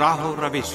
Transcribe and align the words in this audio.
راہو 0.00 0.34
روش 0.40 0.74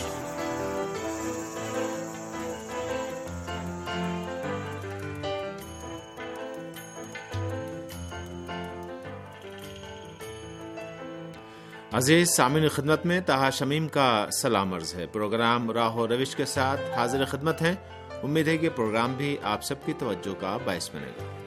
عزیز 11.94 12.28
سامعین 12.38 12.70
خدمت 12.70 13.06
میں 13.06 13.22
تہا 13.22 13.50
شمیم 13.50 13.88
کا 13.88 14.28
سلام 14.42 14.74
عرض 14.74 14.96
ہے۔ 14.96 15.06
پروگرام 15.06 15.72
راہ 15.72 15.96
و 15.96 16.08
روش 16.08 16.36
کے 16.36 16.46
ساتھ 16.46 16.82
حاضر 16.98 17.26
خدمت 17.26 17.62
ہیں۔ 17.62 17.76
امید 18.24 18.48
ہے 18.48 18.58
کہ 18.58 18.70
پروگرام 18.70 19.14
بھی 19.14 19.38
آپ 19.44 19.64
سب 19.64 19.76
کی 19.86 19.94
توجہ 20.00 20.42
کا 20.42 20.58
باعث 20.66 20.90
بنے 20.94 21.08
گا۔ 21.08 21.45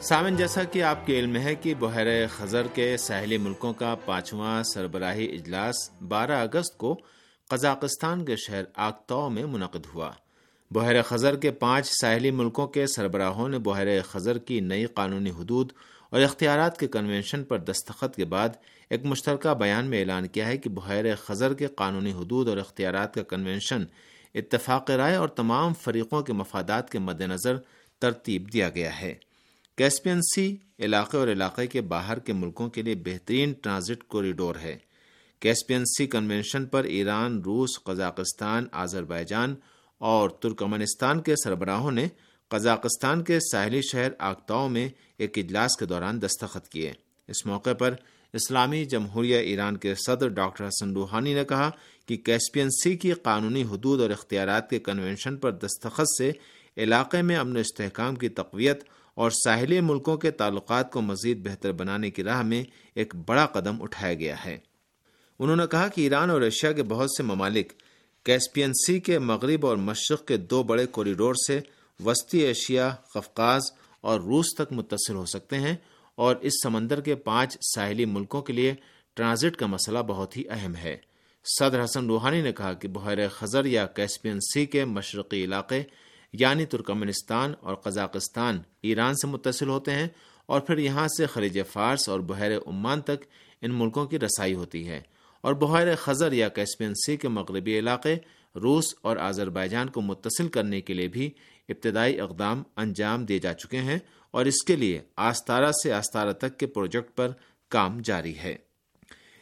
سامن، 0.00 0.36
جیسا 0.36 0.64
کہ 0.64 0.82
آپ 0.82 1.06
کے 1.06 1.18
علم 1.18 1.36
ہے 1.36 1.54
کہ 1.54 1.74
بحیر 1.74 2.26
خزر 2.26 2.66
کے 2.66 2.96
ساحلی 2.96 3.38
ملکوں 3.38 3.72
کا 3.72 3.94
پانچواں 4.04 4.62
سربراہی 4.62 5.24
اجلاس 5.24 5.74
بارہ 6.08 6.32
اگست 6.32 6.78
کو 6.78 7.00
قزاقستان 7.48 8.24
کے 8.24 8.36
شہر 8.36 8.62
آکتاؤ 8.74 9.28
میں 9.28 9.44
منعقد 9.44 9.86
ہوا۔ 9.94 10.10
بحیر 10.70 11.02
خزر 11.02 11.36
کے 11.36 11.50
پانچ 11.50 11.86
ساحلی 12.00 12.30
ملکوں 12.30 12.66
کے 12.66 12.86
سربراہوں 12.86 13.48
نے 13.48 13.58
بحیر 13.58 14.02
خزر 14.02 14.38
کی 14.38 14.60
نئی 14.60 14.86
قانونی 14.86 15.30
حدود 15.30 15.72
اور 16.10 16.20
اختیارات 16.20 16.78
کے 16.78 16.88
کنونشن 16.88 17.44
پر 17.44 17.58
دستخط 17.58 18.16
کے 18.16 18.24
بعد 18.24 18.48
ایک 18.90 19.04
مشترکہ 19.04 19.54
بیان 19.54 19.86
میں 19.86 20.00
اعلان 20.00 20.26
کیا 20.26 20.46
ہے 20.46 20.56
کہ 20.56 20.70
بحیر 20.70 21.14
خزر 21.14 21.54
کے 21.54 21.66
قانونی 21.66 22.12
حدود 22.12 22.48
اور 22.48 22.56
اختیارات 22.56 23.14
کا 23.14 23.22
کنونشن 23.22 23.84
اتفاق 24.34 24.90
رائے 24.90 25.14
اور 25.14 25.28
تمام 25.28 25.74
فریقوں 25.74 26.22
کے 26.22 26.32
مفادات 26.32 26.90
کے 26.90 26.98
مد 26.98 27.20
نظر 27.20 27.56
ترتیب 27.98 28.52
دیا 28.52 28.68
گیا 28.68 29.00
ہے۔ 29.00 29.14
کیسپین 29.78 30.22
سی 30.22 30.56
علاقے 30.78 31.16
اور 31.18 31.28
علاقے 31.28 31.66
کے 31.66 31.80
باہر 31.80 32.18
کے 32.18 32.32
ملکوں 32.32 32.68
کے 32.68 32.82
لیے 32.82 32.94
بہترین 32.94 33.52
ٹرانزٹ 33.52 34.04
کوریڈور 34.04 34.56
ہے۔ 34.56 34.78
کیسپین 35.40 35.84
سی 35.84 36.06
کنونشن 36.06 36.66
پر 36.66 36.84
ایران، 36.84 37.42
روس، 37.42 37.68
قزاقستان، 37.84 38.64
آذربائیجان 38.72 39.54
اور 39.98 40.30
ترکمنستان 40.30 41.20
کے 41.20 41.34
سربراہوں 41.44 41.90
نے 41.90 42.08
قزاقستان 42.48 43.24
کے 43.24 43.38
ساحلی 43.40 43.80
شہر 43.82 44.08
آکتاؤ 44.18 44.68
میں 44.68 44.88
ایک 45.18 45.38
اجلاس 45.38 45.76
کے 45.76 45.86
دوران 45.86 46.22
دستخط 46.22 46.68
کیے۔ 46.68 46.92
اس 47.28 47.46
موقع 47.46 47.72
پر 47.72 47.94
اسلامی 48.32 48.84
جمہوریہ 48.84 49.36
ایران 49.36 49.76
کے 49.76 49.94
صدر 49.94 50.28
ڈاکٹر 50.28 50.68
حسن 50.68 50.92
روحانی 50.92 51.34
نے 51.34 51.44
کہا 51.44 51.70
کہ 52.06 52.16
کیسپین 52.16 52.68
سی 52.70 52.96
کی 52.96 53.12
قانونی 53.12 53.62
حدود 53.62 54.00
اور 54.00 54.10
اختیارات 54.10 54.70
کے 54.70 54.78
کنونشن 54.78 55.36
پر 55.36 55.50
دستخط 55.50 56.06
سے 56.18 56.32
علاقے 56.76 57.22
میں 57.22 57.36
امن 57.36 57.56
و 57.56 57.60
استحکام 57.60 58.14
کی 58.14 58.28
تقویت 58.28 58.84
اور 59.18 59.30
ساحلی 59.30 59.80
ملکوں 59.80 60.16
کے 60.16 60.30
تعلقات 60.30 60.92
کو 60.92 61.00
مزید 61.00 61.48
بہتر 61.48 61.72
بنانے 61.72 62.10
کی 62.10 62.22
راہ 62.24 62.42
میں 62.42 62.64
ایک 62.94 63.14
بڑا 63.26 63.46
قدم 63.46 63.82
اٹھایا 63.82 64.14
گیا 64.14 64.44
ہے۔ 64.44 64.58
انہوں 65.38 65.56
نے 65.56 65.62
کہا 65.70 65.88
کہ 65.88 66.00
ایران 66.00 66.30
اور 66.30 66.40
ایشیا 66.40 66.72
کے 66.72 66.82
بہت 66.82 67.10
سے 67.16 67.22
ممالک 67.22 67.72
کیسپین 68.24 68.72
سی 68.72 69.00
کے 69.00 69.18
مغرب 69.18 69.66
اور 69.66 69.76
مشرق 69.76 70.26
کے 70.26 70.36
دو 70.36 70.62
بڑے 70.62 70.86
کوریڈور 70.86 71.34
سے 71.46 71.60
وسطی 72.04 72.38
ایشیا، 72.38 72.90
قفقاز 73.14 73.62
اور 74.00 74.20
روس 74.20 74.54
تک 74.54 74.72
متصل 74.72 75.14
ہو 75.14 75.24
سکتے 75.24 75.56
ہیں 75.56 75.76
اور 76.14 76.36
اس 76.36 76.52
سمندر 76.62 77.00
کے 77.00 77.14
پانچ 77.14 77.58
ساحلی 77.74 78.04
ملکوں 78.04 78.42
کے 78.42 78.52
لیے 78.52 78.74
ٹرانزٹ 79.14 79.56
کا 79.56 79.66
مسئلہ 79.66 79.98
بہت 79.98 80.36
ہی 80.36 80.44
اہم 80.50 80.76
ہے۔ 80.76 80.96
صدر 81.58 81.84
حسن 81.84 82.06
روحانی 82.06 82.42
نے 82.42 82.52
کہا 82.52 82.72
کہ 82.72 82.88
بحیر 82.88 83.28
خزر 83.28 83.64
یا 83.64 83.86
کیسپین 83.86 84.40
سی 84.40 84.66
کے 84.66 84.84
مشرقی 84.84 85.44
علاقے 85.44 85.82
یعنی 86.32 86.66
ترکمنستان 86.66 87.54
اور 87.60 87.74
قزاقستان 87.74 88.62
ایران 88.82 89.14
سے 89.14 89.26
متصل 89.26 89.68
ہوتے 89.68 89.90
ہیں 89.90 90.08
اور 90.46 90.60
پھر 90.60 90.78
یہاں 90.78 91.08
سے 91.08 91.26
خلیج 91.26 91.60
فارس 91.72 92.08
اور 92.08 92.20
بحیر 92.20 92.58
عمان 92.66 93.00
تک 93.00 93.24
ان 93.62 93.74
ملکوں 93.74 94.06
کی 94.06 94.18
رسائی 94.18 94.54
ہوتی 94.54 94.88
ہے 94.88 95.00
اور 95.40 95.54
بحیر 95.54 95.94
خزر 95.94 96.32
یا 96.32 96.48
کیسپین 96.48 96.94
سی 96.94 97.16
کے 97.16 97.28
مغربی 97.28 97.78
علاقے 97.78 98.16
روس 98.54 98.94
اور 99.02 99.16
آذربائیجان 99.16 99.88
کو 99.88 100.00
متصل 100.00 100.48
کرنے 100.48 100.80
کے 100.80 100.94
لیے 100.94 101.08
بھی 101.08 101.30
ابتدائی 101.68 102.20
اقدام 102.20 102.62
انجام 102.76 103.24
دیے 103.24 103.38
جا 103.38 103.54
چکے 103.54 103.76
ہیں 103.76 103.98
اور 104.30 104.44
اس 104.44 104.62
کے 104.62 104.76
لیے 104.76 105.00
آستارا 105.16 105.72
سے 105.72 105.92
آستارا 105.92 106.32
تک 106.32 106.58
کے 106.58 106.66
پروجیکٹ 106.66 107.16
پر 107.16 107.28
کام 107.68 108.00
جاری 108.00 108.38
ہے۔ 108.38 108.56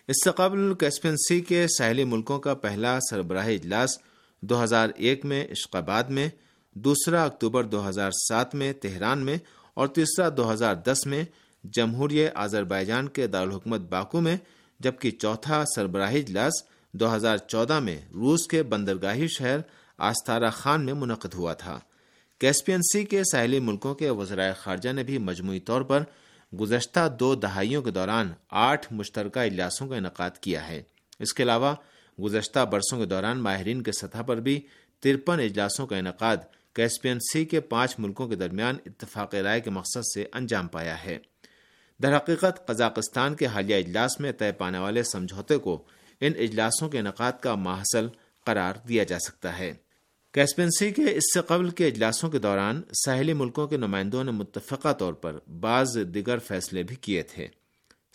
اس 0.08 0.24
سے 0.24 0.30
قبل 0.36 0.74
کیسپین 0.74 1.16
سی 1.16 1.40
کے 1.40 1.66
ساحلی 1.78 2.04
ملکوں 2.04 2.38
کا 2.38 2.54
پہلا 2.54 2.98
سربراہ 3.10 3.48
اجلاس 3.48 3.90
دو 4.40 4.64
ہزار 4.64 4.88
ایک 4.96 5.24
میں 5.24 5.44
اشقاباد 5.44 6.04
میں 6.04 6.28
دوسرا 6.76 7.24
اکتوبر 7.24 7.64
دو 7.64 7.88
ہزار 7.88 8.10
سات 8.10 8.54
میں 8.54 8.72
تہران 8.72 9.18
میں 9.18 9.36
اور 9.74 9.88
تیسرا 9.88 10.28
دو 10.36 10.52
ہزار 10.52 10.74
دس 10.74 11.06
میں 11.06 11.24
جمہوریہ 11.64 12.28
آذربائیجان 12.34 13.08
کے 13.08 13.26
دارالحکومت 13.26 13.80
باکو 13.80 14.20
میں، 14.20 14.36
جبکہ 14.80 15.10
چوتھا 15.10 15.64
سربراہی 15.76 16.18
اجلاس 16.18 16.52
دو 16.92 17.14
ہزار 17.16 17.36
چودہ 17.36 17.80
میں 17.80 18.00
روس 18.14 18.46
کے 18.46 18.62
بندرگاہی 18.62 19.28
شہر 19.28 19.56
آستارا 19.98 20.50
خان 20.50 20.84
میں 20.84 20.94
منعقد 20.94 21.34
ہوا 21.34 21.54
تھا۔ 21.54 21.78
کیسپین 22.38 22.80
سی 22.82 23.04
کے 23.04 23.22
ساحلی 23.32 23.60
ملکوں 23.60 23.94
کے 23.94 24.10
وزرائے 24.10 24.52
خارجہ 24.52 24.92
نے 24.92 25.02
بھی 25.02 25.18
مجموعی 25.18 25.60
طور 25.60 25.82
پر 25.82 26.02
گزشتہ 26.60 27.08
دو 27.20 27.34
دہائیوں 27.34 27.82
کے 27.82 27.90
دوران 27.90 28.32
آٹھ 28.50 28.92
مشترکہ 28.92 29.38
اجلاسوں 29.38 29.88
کا 29.88 29.96
انعقاد 29.96 30.30
کیا 30.30 30.68
ہے۔ 30.68 30.82
اس 31.18 31.34
کے 31.34 31.42
علاوہ، 31.42 31.74
گزشتہ 32.22 32.64
برسوں 32.64 32.98
کے 32.98 33.04
دوران 33.04 33.38
ماہرین 33.38 33.82
کے 33.82 33.92
سطح 33.92 34.22
پر 34.22 34.36
بھی 34.36 34.60
ترپن 35.00 35.40
اجلاسوں 35.40 35.86
کا 35.86 35.96
انعقاد 35.96 36.36
کیسپین 36.76 37.18
سی 37.32 37.44
کے 37.44 37.60
پانچ 37.60 37.94
ملکوں 37.98 38.28
کے 38.28 38.34
درمیان 38.34 38.76
اتفاق 38.86 39.34
رائے 39.34 39.60
کے 39.60 39.70
مقصد 39.70 40.00
سے 40.14 40.24
انجام 40.32 40.68
پایا 40.68 41.04
ہے۔ 41.04 41.18
در 42.02 42.16
حقیقت، 42.16 42.66
قزاقستان 42.66 43.34
کے 43.34 43.46
حالیہ 43.46 43.76
اجلاس 43.76 44.20
میں 44.20 44.32
طے 44.32 44.52
پانے 44.52 44.78
والے 44.78 45.02
سمجھوتے 45.02 45.56
کو 45.56 45.84
ان 46.20 46.32
اجلاسوں 46.38 46.88
کے 46.88 46.98
انعقاد 46.98 47.32
کا 47.40 47.54
ماحصل 47.54 48.08
قرار 48.44 48.74
دیا 48.88 49.04
جا 49.04 49.18
سکتا 49.18 49.58
ہے۔ 49.58 49.72
کیسپین 50.32 50.70
سی 50.70 50.90
کے 50.90 51.04
اس 51.04 51.24
سے 51.34 51.40
قبل 51.40 51.70
کے 51.70 51.86
اجلاسوں 51.86 52.30
کے 52.30 52.38
دوران 52.38 52.82
ساحلی 53.06 53.32
ملکوں 53.32 53.66
کے 53.66 53.76
نمائندوں 53.76 54.24
نے 54.24 54.30
متفقہ 54.30 54.92
طور 54.92 55.12
پر 55.12 55.38
بعض 55.60 55.98
دیگر 56.14 56.38
فیصلے 56.38 56.82
بھی 56.82 56.96
کیے 56.96 57.22
تھے۔ 57.22 57.48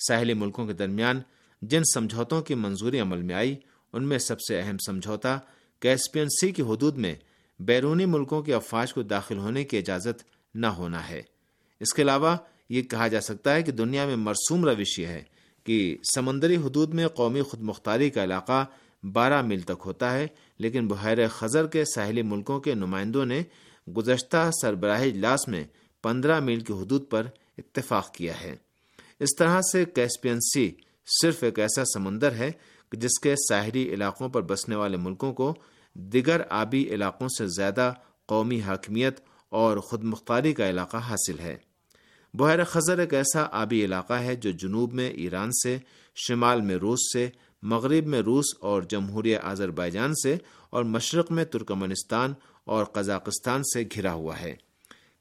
ساحلی 0.08 0.34
ملکوں 0.34 0.68
کے 0.68 0.74
درمیان 0.74 1.22
جن 1.62 1.82
سمجھوتوں 1.94 2.42
کی 2.42 2.56
منظوری 2.56 3.00
عمل 3.00 3.22
میں 3.22 3.36
آئی، 3.36 3.56
ان 3.94 4.04
میں 4.04 4.18
سب 4.18 4.42
سے 4.42 4.62
اہم 4.62 4.78
سمجھوتا 4.86 5.40
کیسپین 5.80 6.28
سی 6.30 6.52
کی 6.52 6.62
حدود 6.62 6.98
میں 6.98 7.16
بیرونی 7.66 8.06
ملکوں 8.06 8.42
کے 8.42 8.54
افواج 8.54 8.94
کو 8.94 9.02
داخل 9.02 9.38
ہونے 9.38 9.64
کی 9.64 9.78
اجازت 9.78 10.24
نہ 10.56 10.68
ہونا 10.68 11.10
ہے۔ 11.10 11.22
اس 11.80 11.94
کے 11.94 12.02
علاوہ 12.02 12.36
یہ 12.70 12.82
کہا 12.82 13.08
جا 13.08 13.22
سکتا 13.22 13.56
ہے 13.56 13.64
کہ 13.64 13.72
دنیا 13.72 14.06
میں 14.06 14.16
مرسوم 14.16 14.66
روش 14.66 15.00
یہ 15.00 15.08
ہے 15.08 15.24
کہ 15.64 15.98
سمندری 16.16 16.56
حدود 16.56 16.94
میں 16.94 17.08
قومی 17.08 17.42
خود 17.42 17.62
مختاری 17.62 18.10
کا 18.10 18.24
علاقہ 18.24 18.66
بارہ 19.04 19.42
میل 19.42 19.62
تک 19.62 19.82
ہوتا 19.86 20.14
ہے، 20.14 20.28
لیکن 20.60 20.88
بحیر 20.88 21.28
خزر 21.28 21.68
کے 21.68 21.86
ساحلی 21.86 22.22
ملکوں 22.22 22.60
کے 22.60 22.74
نمائندوں 22.74 23.26
نے 23.26 23.42
گزشتہ 23.98 24.50
سربراہ 24.62 25.02
اجلاس 25.02 25.48
میں 25.48 25.64
پندرہ 26.04 26.40
میل 26.40 26.60
کی 26.60 26.74
حدود 26.74 27.10
پر 27.10 27.28
اتفاق 27.58 28.14
کیا 28.14 28.42
ہے۔ 28.42 28.56
اس 29.20 29.36
طرح 29.40 29.62
سے 29.72 29.86
کیسپین 29.86 30.40
سی 30.40 30.70
صرف 31.22 31.44
ایک 31.44 31.60
ایسا 31.60 31.84
سمندر 31.86 32.32
ہے 32.32 32.52
جس 32.92 33.20
کے 33.20 33.36
ساحلی 33.50 33.94
علاقوں 33.94 34.30
پر 34.30 34.42
بسنے 34.42 34.76
والے 34.76 34.98
ملکوں 34.98 35.34
کو 35.34 35.54
دیگر 35.94 36.42
آبی 36.50 36.84
علاقوں 36.84 37.28
سے 37.38 37.48
زیادہ 37.48 37.94
قومی 38.26 38.62
حاکمیت 38.62 39.20
اور 39.50 39.78
خود 39.78 40.04
مختاری 40.04 40.54
کا 40.54 40.70
علاقہ 40.70 40.98
حاصل 40.98 41.40
ہے۔ 41.40 41.58
بحیر 42.34 42.64
خزر 42.64 43.00
ایک 43.00 43.14
ایسا 43.14 43.48
آبی 43.52 43.86
علاقہ 43.86 44.14
ہے 44.14 44.36
جو 44.36 44.52
جنوب 44.52 44.94
میں 44.94 45.10
ایران 45.10 45.52
سے، 45.52 45.78
شمال 46.16 46.62
میں 46.62 46.76
روس 46.76 47.00
سے، 47.14 47.30
مغرب 47.64 48.06
میں 48.06 48.20
روس 48.20 48.46
اور 48.60 48.82
جمہوریہ 48.82 49.38
آذربائیجان 49.44 50.16
سے 50.16 50.38
اور 50.70 50.84
مشرق 50.84 51.32
میں 51.32 51.46
ترکمنستان 51.46 52.34
اور 52.64 52.86
قزاقستان 52.86 53.64
سے 53.64 53.84
گھرا 53.96 54.14
ہوا 54.14 54.40
ہے۔ 54.40 54.56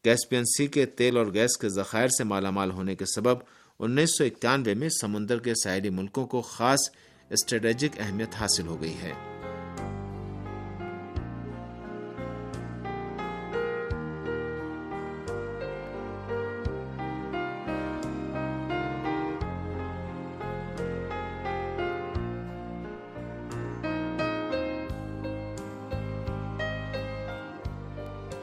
کیسپین 0.04 0.44
سی 0.44 0.66
کے 0.66 0.86
تیل 0.86 1.16
اور 1.16 1.26
گیس 1.34 1.56
کے 1.56 1.68
ذخائر 1.68 2.08
سے 2.08 2.24
مالا 2.24 2.50
مال 2.50 2.70
ہونے 2.70 2.96
کے 2.96 3.04
سبب 3.04 3.38
انیس 3.78 4.18
سو 4.18 4.24
اکیانوے 4.24 4.74
میں 4.74 4.88
سمندر 4.88 5.38
کے 5.38 5.52
ساحلی 5.64 5.90
ملکوں 5.90 6.26
کو 6.26 6.40
خاص 6.40 6.80
اسٹریٹجک 7.30 7.98
اہمیت 7.98 8.34
حاصل 8.34 8.66
ہو 8.66 8.80
گئی 8.80 8.94
ہے۔ 8.94 9.12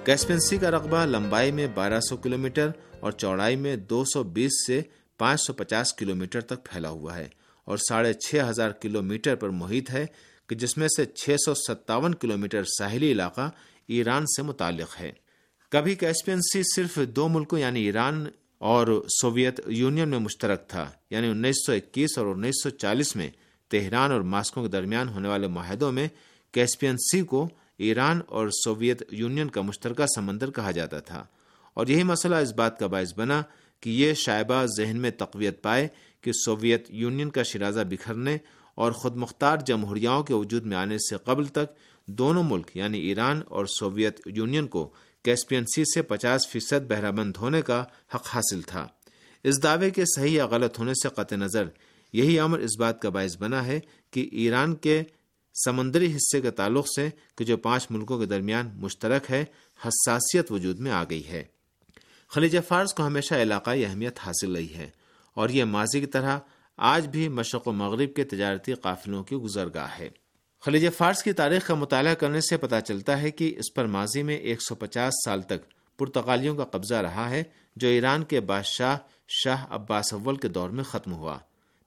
کیسپنسی 0.08 0.58
کا 0.58 0.72
رقبہ 0.72 1.06
لمبائی 1.06 1.52
میں 1.52 1.68
بارہ 1.74 2.00
سو 2.00 2.18
کلو 2.18 2.38
میٹر 2.38 2.70
اور 3.00 3.12
چوڑائی 3.12 3.56
میں 3.56 3.76
دو 3.76 4.06
سو 4.14 4.24
بیس 4.24 4.52
سے 4.68 4.82
پانچ 5.18 5.42
سو 5.42 5.54
پچاس 5.54 5.94
کلو 5.94 6.16
میٹر 6.16 6.42
تک 6.42 6.64
پھیلا 6.64 6.90
ہوا 6.90 7.18
ہے 7.18 7.28
اور 7.66 7.78
ساڑھے 7.78 8.14
چھ 8.14 8.36
ہزار 8.50 8.72
کلو 8.72 9.02
میٹر 9.02 9.36
پر 9.36 9.50
محیط 9.50 9.90
ہے 9.90 10.06
کہ 10.48 10.56
جس 10.56 10.78
میں 10.78 10.88
سے 10.88 11.06
چھ 11.06 11.36
سو 11.46 11.54
ستاون 11.54 12.14
کلومیٹر 12.14 12.64
ساحلی 12.64 13.12
علاقہ 13.12 13.50
ایران 13.88 14.26
سے 14.26 14.42
متعلق 14.42 15.02
ہے۔ 15.02 15.12
کبھی 15.70 15.96
کیسپین 15.96 16.42
سی 16.42 16.62
صرف 16.76 17.00
دو 17.16 17.28
ملکوں 17.28 17.60
یعنی 17.60 17.82
ایران 17.82 18.26
اور 18.58 19.06
سوویت 19.22 19.62
یونین 19.68 20.10
میں 20.10 20.20
مشترک 20.20 20.68
تھا 20.68 20.92
یعنی 21.10 21.28
انیس 21.28 21.56
سو 21.66 21.72
اکیس 21.72 22.18
اور 22.18 22.26
انیس 22.26 22.56
سو 22.64 22.70
چالیس 22.70 23.16
میں 23.16 23.30
تہران 23.70 24.12
اور 24.12 24.22
ماسکو 24.22 24.62
کے 24.62 24.68
درمیان 24.68 25.10
ہونے 25.10 25.28
والے 25.28 25.48
معاہدوں 25.48 25.92
میں 25.92 26.08
کیسپین 26.52 26.98
سی 26.98 27.22
کو 27.22 27.50
ایران 27.78 28.22
اور 28.28 28.50
سوویت 28.64 29.04
یونین 29.12 29.48
کا 29.48 29.62
مشترکہ 29.62 30.06
سمندر 30.06 30.52
کہا 30.52 30.72
جاتا 30.72 31.00
تھا۔ 31.00 31.26
اور 31.74 31.88
یہی 31.88 32.04
مسئلہ 32.04 32.36
اس 32.36 32.54
بات 32.54 32.80
کا 32.80 32.88
باعث 32.88 33.14
بنا 33.18 33.42
کہ 33.80 33.90
یہ 33.90 34.14
شائبہ 34.14 34.66
ذہن 34.78 34.98
میں 34.98 35.12
تقویت 35.12 35.64
پائے 35.64 35.88
کہ 36.22 36.32
سوویت 36.32 36.86
یونین 36.90 37.30
کا 37.30 37.44
شرازہ 37.44 37.80
بکھرنے 37.90 38.38
اور 38.76 38.92
خود 38.92 39.16
مختار 39.16 39.58
جمہوریاؤں 39.58 40.24
کے 40.24 40.34
وجود 40.34 40.66
میں 40.66 40.78
آنے 40.78 40.98
سے 40.98 41.16
قبل 41.18 41.46
تک 41.46 41.66
دونوں 42.06 42.44
ملک 42.44 42.72
یعنی 42.74 43.00
ایران 43.00 43.42
اور 43.50 43.66
سوویت 43.66 44.20
یونین 44.26 44.68
کو 44.68 44.94
کیسپین 45.24 45.66
سی 45.76 45.84
سے 45.84 46.02
پچاس 46.02 46.48
فیصد 46.48 46.92
بہرہ 46.92 47.12
بند 47.12 47.34
ہونے 47.38 47.62
کا 47.62 47.84
حق 48.16 48.28
حاصل 48.28 48.62
تھا۔ 48.62 48.88
اس 49.44 49.64
دعوے 49.64 49.90
کے 49.90 50.04
صحیح 50.16 50.38
یا 50.38 50.48
غلط 50.48 50.80
ہونے 50.80 50.94
سے 50.94 51.10
قطع 51.10 51.36
نظر 51.36 51.64
یہی 52.14 52.40
امر 52.40 52.60
اس 52.60 52.80
بات 52.80 53.02
کا 53.02 53.10
باعث 53.10 53.38
بنا 53.38 53.66
ہے 53.66 53.80
کہ 54.12 54.30
ایران 54.32 54.76
کے 54.76 55.04
سمندری 55.66 56.16
حصے 56.16 56.42
کے 56.42 56.52
تعلق 56.52 56.86
سے 56.96 57.10
کہ 57.36 57.46
جو 57.46 57.58
پانچ 57.58 57.88
ملکوں 57.90 58.20
کے 58.20 58.26
درمیان 58.26 58.70
مشترک 58.74 59.32
ہے، 59.32 59.46
حساسیت 59.88 60.52
وجود 60.52 60.80
میں 60.80 60.92
آ 60.92 61.04
گئی 61.04 61.28
ہے۔ 61.28 61.44
خلیج 62.28 62.58
فارس 62.68 62.94
کو 62.94 63.06
ہمیشہ 63.06 63.36
علاقائی 63.36 63.86
اہمیت 63.86 64.20
حاصل 64.20 64.56
رہی 64.56 64.74
ہے 64.74 64.90
اور 65.34 65.50
یہ 65.50 65.64
ماضی 65.64 66.00
کی 66.00 66.06
طرح 66.06 66.40
آج 66.78 67.08
بھی 67.08 67.28
مشرق 67.28 67.68
و 67.68 67.72
مغرب 67.72 68.16
کے 68.16 68.24
تجارتی 68.24 68.74
قافلوں 68.74 69.24
کی 69.24 69.36
گزرگاہ 69.36 69.88
ہے۔ 70.00 70.10
خلیج 70.62 70.88
فارس 70.98 71.24
کی 71.24 71.34
تاریخ 71.34 71.68
کا 71.68 71.74
مطالعہ 71.74 72.14
کرنے 72.14 72.42
سے 72.42 72.58
پتہ 72.58 72.76
چلتا 72.88 73.22
ہے 73.22 73.32
کہ 73.32 73.54
اس 73.58 73.74
پر 73.74 73.86
ماضی 73.86 74.24
میں 74.24 74.38
ایک 74.38 74.62
سو 74.62 74.76
پچاس 74.76 75.14
سال 75.26 75.42
تک 75.42 75.66
پرتگالیوں 75.98 76.56
کا 76.56 76.64
قبضہ 76.64 76.96
رہا 76.96 77.30
ہے، 77.30 77.44
جو 77.76 77.88
ایران 77.88 78.24
کے 78.24 78.40
بادشاہ 78.40 78.98
شاہ 79.28 79.66
عباس 79.70 80.14
اول 80.14 80.36
کے 80.36 80.48
دور 80.48 80.70
میں 80.70 80.84
ختم 80.84 81.14
ہوا۔ 81.14 81.38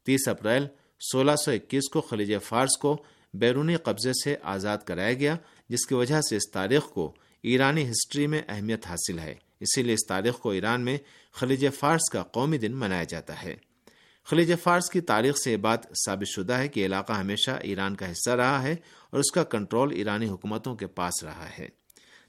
تیس 0.05 0.29
اپریل 0.29 0.67
سولہ 1.13 1.37
سو 1.45 1.51
اکیس 1.51 1.89
کو 1.89 2.01
خلیج 2.01 2.35
فارس 2.45 2.77
کو 2.77 3.05
بیرونی 3.35 3.77
قبضے 3.77 4.13
سے 4.25 4.37
آزاد 4.43 4.79
کرایا 4.79 5.13
گیا، 5.13 5.37
جس 5.69 5.87
کی 5.87 5.95
وجہ 5.95 6.21
سے 6.21 6.37
اس 6.37 6.51
تاریخ 6.51 6.83
کو 6.83 7.15
ایرانی 7.43 7.91
ہسٹری 7.91 8.27
میں 8.27 8.43
اہمیت 8.49 8.87
حاصل 8.87 9.19
ہے۔ 9.19 9.35
اسی 9.61 9.83
لیے 9.83 9.95
اس 9.95 10.07
تاریخ 10.09 10.35
کو 10.39 10.51
ایران 10.51 10.81
میں 10.81 10.99
خلیج 11.33 11.67
فارس 11.79 12.11
کا 12.13 12.23
قومی 12.23 12.59
دن 12.59 12.73
منایا 12.73 13.05
جاتا 13.05 13.43
ہے۔ 13.43 13.57
خلیج 14.25 14.53
فارس 14.63 14.91
کی 14.91 15.01
تاریخ 15.01 15.37
سے 15.37 15.53
یہ 15.53 15.57
بات 15.57 15.81
ثابت 16.05 16.29
شدہ 16.29 16.53
ہے 16.53 16.69
کہ 16.69 16.87
علاقہ 16.87 17.13
ہمیشہ 17.13 17.51
ایران 17.51 17.97
کا 17.97 18.13
حصہ 18.13 18.31
رہا 18.31 18.63
ہے 18.63 18.73
اور 19.11 19.21
اس 19.21 19.31
کا 19.31 19.45
کنٹرول 19.45 19.93
ایرانی 19.93 20.29
حکومتوں 20.29 20.77
کے 20.77 20.87
پاس 20.87 21.25
رہا 21.25 21.49
ہے۔ 21.59 21.69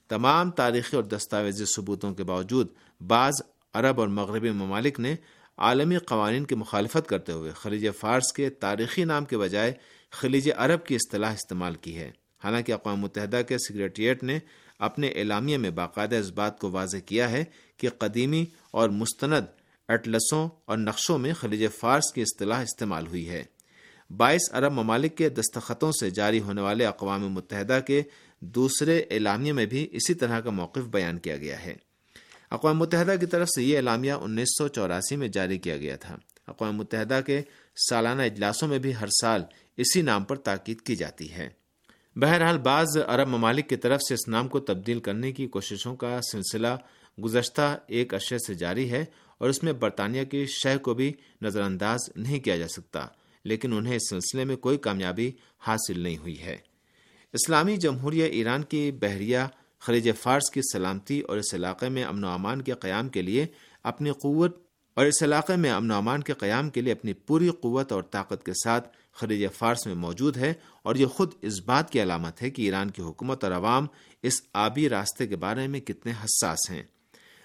تمام 0.08 0.50
تاریخی 0.50 0.96
اور 0.96 1.04
دستاویزی 1.04 1.64
ثبوتوں 1.64 2.14
کے 2.14 2.24
باوجود، 2.24 2.68
بعض 3.00 3.32
عرب 3.74 4.00
اور 4.00 4.08
مغربی 4.08 4.50
ممالک 4.50 5.00
نے 5.00 5.16
عالمی 5.56 5.98
قوانین 5.98 6.44
کی 6.44 6.54
مخالفت 6.54 7.08
کرتے 7.08 7.32
ہوئے 7.32 7.52
خلیج 7.52 7.88
فارس 7.98 8.32
کے 8.32 8.50
تاریخی 8.50 9.04
نام 9.04 9.24
کے 9.24 9.38
بجائے 9.38 9.72
خلیج 10.12 10.50
عرب 10.56 10.86
کی 10.86 10.94
اصطلاح 10.94 11.32
استعمال 11.32 11.74
کی 11.74 11.96
ہے۔ 11.96 12.10
حالانکہ 12.44 12.72
اقوام 12.72 13.00
متحدہ 13.00 13.40
کے 13.48 13.58
سیکریٹریٹ 13.58 14.22
نے 14.22 14.38
اپنے 14.78 15.08
اعلامیہ 15.08 15.58
میں 15.58 15.70
باقاعدہ 15.70 16.16
اس 16.16 16.30
بات 16.30 16.58
کو 16.58 16.70
واضح 16.70 16.96
کیا 16.96 17.30
ہے 17.30 17.44
کہ 17.76 17.88
قدیمی 17.88 18.44
اور 18.70 18.88
مستند 18.88 19.44
اٹلسوں 19.88 20.48
اور 20.64 20.78
نقشوں 20.78 21.18
میں 21.18 21.32
خلیج 21.32 21.66
فارس 21.78 22.12
کی 22.12 22.22
اصطلاح 22.22 22.62
استعمال 22.62 23.06
ہوئی 23.06 23.28
ہے۔ 23.28 23.44
بائیس 24.16 24.54
ارب 24.54 24.72
ممالک 24.72 25.16
کے 25.16 25.28
دستخطوں 25.28 25.92
سے 25.92 26.10
جاری 26.10 26.40
ہونے 26.40 26.60
والے 26.60 26.86
اقوام 26.86 27.28
متحدہ 27.28 27.80
کے 27.86 28.02
دوسرے 28.40 29.02
اعلامیہ 29.10 29.52
میں 29.52 29.66
بھی 29.66 29.88
اسی 29.92 30.14
طرح 30.14 30.40
کا 30.40 30.50
موقف 30.50 30.82
بیان 30.82 31.18
کیا 31.18 31.36
گیا 31.36 31.64
ہے۔ 31.64 31.74
اقوام 32.50 32.78
متحدہ 32.78 33.14
کی 33.20 33.26
طرف 33.26 33.48
سے 33.48 33.62
یہ 33.62 33.76
اعلامیہ 33.76 34.12
انیس 34.12 34.48
سو 34.58 34.68
چوراسی 34.68 35.16
میں 35.16 35.28
جاری 35.28 35.58
کیا 35.58 35.76
گیا 35.76 35.96
تھا۔ 35.96 36.16
اقوام 36.52 36.76
متحدہ 36.76 37.20
کے 37.26 37.40
سالانہ 37.88 38.22
اجلاسوں 38.22 38.68
میں 38.68 38.78
بھی 38.78 38.94
ہر 38.94 39.08
سال 39.20 39.42
اسی 39.76 40.02
نام 40.02 40.24
پر 40.24 40.36
تاکید 40.38 40.80
کی 40.80 40.96
جاتی 40.96 41.32
ہے۔ 41.32 41.48
بہرحال، 42.16 42.58
بعض 42.58 42.96
عرب 43.06 43.28
ممالک 43.28 43.68
کی 43.68 43.76
طرف 43.76 44.00
سے 44.08 44.14
اس 44.14 44.26
نام 44.28 44.48
کو 44.48 44.60
تبدیل 44.60 45.00
کرنے 45.00 45.32
کی 45.32 45.46
کوششوں 45.46 45.94
کا 45.96 46.18
سلسلہ 46.32 46.76
گزشتہ 47.18 47.76
ایک 47.86 48.14
اشے 48.14 48.38
سے 48.38 48.54
جاری 48.54 48.90
ہے 48.90 49.04
اور 49.38 49.48
اس 49.48 49.62
میں 49.62 49.72
برطانیہ 49.72 50.24
کی 50.24 50.44
شہ 50.46 50.76
کو 50.82 50.94
بھی 50.94 51.12
نظر 51.42 51.60
انداز 51.60 52.08
نہیں 52.16 52.40
کیا 52.40 52.56
جا 52.56 52.68
سکتا، 52.68 53.06
لیکن 53.44 53.72
انہیں 53.72 53.96
اس 53.96 54.08
سلسلے 54.10 54.44
میں 54.44 54.56
کوئی 54.56 54.78
کامیابی 54.78 55.30
حاصل 55.58 56.00
نہیں 56.00 56.18
ہوئی 56.18 56.38
ہے۔ 56.40 56.56
اسلامی 57.34 57.76
جمہوریہ 57.76 58.24
ایران 58.24 58.62
کی 58.62 58.90
بحریہ 58.92 59.38
خلیج 59.82 60.10
فارس 60.20 60.50
کی 60.50 60.60
سلامتی 60.72 61.20
اور 61.20 61.38
اس 61.38 61.54
علاقے 61.54 61.88
میں 61.88 62.04
امن 62.04 62.24
و 62.24 62.28
امان 62.28 62.62
کے 62.62 62.72
قیام 62.72 63.08
کے 63.08 63.22
لیے 63.22 63.46
اپنی 63.82 64.10
قوت 64.22 64.61
اور 64.94 65.06
اس 65.06 65.22
علاقے 65.22 65.56
میں 65.56 65.70
امن 65.70 65.90
و 65.90 65.94
امان 65.94 66.22
کے 66.22 66.32
قیام 66.32 66.70
کے 66.70 66.80
لیے 66.80 66.92
اپنی 66.92 67.12
پوری 67.12 67.48
قوت 67.48 67.92
اور 67.92 68.02
طاقت 68.02 68.46
کے 68.46 68.52
ساتھ 68.64 68.88
خلیج 69.12 69.46
فارس 69.58 69.86
میں 69.86 69.94
موجود 69.94 70.36
ہے 70.36 70.54
اور 70.82 70.94
یہ 70.94 71.06
خود 71.06 71.32
اس 71.42 71.60
بات 71.60 71.90
کی 71.90 72.02
علامت 72.02 72.42
ہے 72.42 72.50
کہ 72.50 72.62
ایران 72.62 72.90
کی 72.90 73.02
حکومت 73.02 73.44
اور 73.44 73.52
عوام 73.52 73.86
اس 74.22 74.42
آبی 74.52 74.88
راستے 74.88 75.26
کے 75.26 75.36
بارے 75.36 75.66
میں 75.66 75.80
کتنے 75.80 76.12
حساس 76.24 76.70
ہیں۔ 76.70 76.82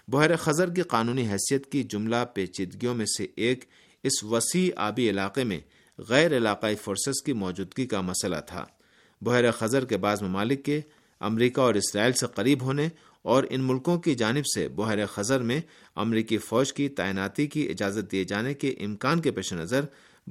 بحیر 0.07 0.35
خزر 0.35 0.69
کی 0.69 0.81
قانونی 0.81 1.29
حیثیت 1.29 1.71
کی 1.71 1.83
جملہ 1.83 2.15
پیچیدگیوں 2.33 2.95
میں 2.95 3.05
سے 3.05 3.27
ایک 3.35 3.65
اس 4.03 4.23
وسیع 4.23 4.71
آبی 4.75 5.09
علاقے 5.09 5.43
میں 5.43 5.59
غیر 5.97 6.37
علاقائی 6.37 6.75
فورسز 6.75 7.23
کی 7.23 7.33
موجودگی 7.33 7.85
کا 7.85 8.01
مسئلہ 8.01 8.35
تھا۔ 8.47 8.65
بحیر 9.21 9.51
خزر 9.51 9.85
کے 9.85 9.97
بعض 9.97 10.21
ممالک 10.21 10.65
کے 10.65 10.81
امریکہ 11.19 11.61
اور 11.61 11.73
اسرائیل 11.73 12.13
سے 12.13 12.25
قریب 12.35 12.61
ہونے 12.61 12.89
اور 13.27 13.43
ان 13.49 13.61
ملکوں 13.63 13.97
کی 13.97 14.15
جانب 14.15 14.45
سے 14.55 14.67
بحیر 14.67 15.05
خزر 15.05 15.41
میں 15.41 15.61
امریکی 15.95 16.37
فوج 16.37 16.73
کی 16.73 16.89
تعیناتی 16.89 17.47
کی 17.47 17.69
اجازت 17.69 18.11
دیے 18.11 18.23
جانے 18.23 18.53
کے 18.53 18.69
امکان 18.69 19.21
کے 19.21 19.31
پیش 19.31 19.53
نظر 19.53 19.85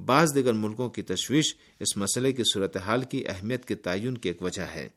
بعض 0.05 0.35
دیگر 0.35 0.53
ملکوں 0.53 0.89
کی 0.89 1.01
تشویش 1.01 1.55
اس 1.79 1.97
مسئلے 1.97 2.31
کی 2.31 2.43
صورتحال 2.53 3.01
کی 3.01 3.27
اہمیت 3.27 3.65
کے 3.65 3.75
تعین 3.75 4.17
کی 4.17 4.29
ایک 4.29 4.41
وجہ 4.41 4.61
ہے۔ 4.61 4.87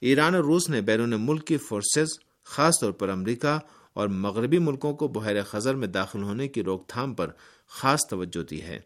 ایران 0.00 0.34
اور 0.34 0.44
روس 0.44 0.68
نے 0.68 0.80
بیرون 0.80 1.14
ملک 1.18 1.46
کی 1.46 1.56
فورسز 1.56 2.08
خاص 2.44 2.80
طور 2.80 2.92
پر 2.92 3.08
امریکہ 3.08 3.58
اور 3.92 4.08
مغربی 4.08 4.58
ملکوں 4.58 4.94
کو 4.94 5.08
بحیر 5.08 5.42
خزر 5.42 5.74
میں 5.74 5.88
داخل 5.88 6.22
ہونے 6.22 6.48
کی 6.48 6.62
روک 6.62 6.88
تھام 6.88 7.14
پر 7.14 7.30
خاص 7.68 8.00
توجہ 8.10 8.42
دی 8.42 8.62
ہے۔ 8.62 8.80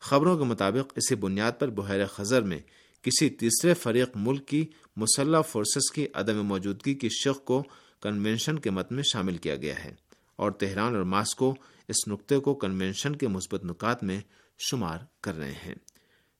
خبروں 0.00 0.38
کے 0.38 0.44
مطابق 0.44 0.92
اسی 0.96 1.14
بنیاد 1.14 1.52
پر 1.58 1.68
بحیر 1.68 2.06
خزر 2.06 2.42
میں 2.42 2.58
کسی 3.02 3.30
تیسرے 3.30 3.74
فریق 3.74 4.08
ملک 4.14 4.48
کی 4.48 4.66
مسلح 4.96 5.40
فورسز 5.40 5.90
کی 5.90 6.06
عدم 6.14 6.46
موجودگی 6.46 6.94
کی 6.94 7.08
شق 7.08 7.44
کو 7.44 7.62
کنونشن 8.02 8.58
کے 8.58 8.70
مت 8.70 8.92
میں 8.92 9.02
شامل 9.02 9.36
کیا 9.36 9.56
گیا 9.56 9.84
ہے 9.84 9.94
اور 10.36 10.50
تہران 10.50 10.96
اور 10.96 11.02
ماسکو 11.02 11.54
اس 11.88 12.08
نقطے 12.08 12.38
کو 12.38 12.54
کنونشن 12.54 13.16
کے 13.16 13.28
مثبت 13.28 13.64
نکات 13.64 14.02
میں 14.02 14.20
شمار 14.58 14.98
کر 15.20 15.38
رہے 15.38 15.52
ہیں۔ 15.52 15.74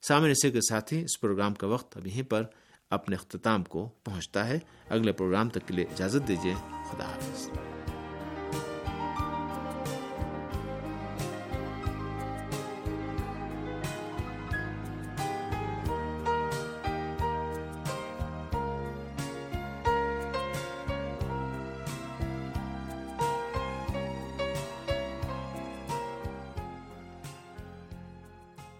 سامنے 0.08 0.32
اسی 0.32 0.50
کے 0.50 0.60
ساتھ 0.60 0.94
ہی 0.94 1.02
اس 1.02 1.20
پروگرام 1.20 1.54
کا 1.54 1.66
وقت 1.66 1.96
اب 1.96 2.06
یہیں 2.06 2.22
پر 2.22 2.42
اپنے 2.90 3.16
اختتام 3.16 3.64
کو 3.64 3.88
پہنچتا 3.88 4.48
ہے۔ 4.48 4.58
اگلے 4.88 5.12
پروگرام 5.12 5.48
تک 5.48 5.68
کے 5.68 5.74
لیے 5.74 5.84
اجازت 5.84 6.28
دیجیے 6.28 6.54
خدا 6.70 7.04
حافظ۔ 7.04 7.48